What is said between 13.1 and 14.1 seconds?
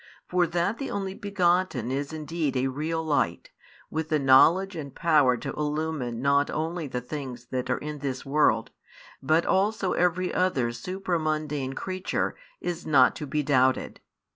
to be doubted.